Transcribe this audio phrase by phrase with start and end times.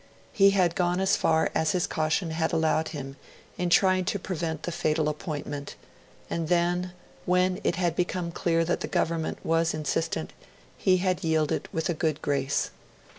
[0.33, 3.17] He had gone as far as his caution had allowed him
[3.59, 5.75] in trying to prevent the fatal appointment;
[6.27, 6.93] and then,
[7.27, 10.33] when it had become clear that the Government was insistent,
[10.75, 12.71] he had yielded with a good grace.